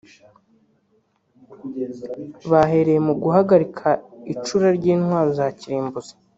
[2.51, 3.87] bahereye mu guhagarika
[4.33, 6.13] icura ry’intwaro za kirimbuzi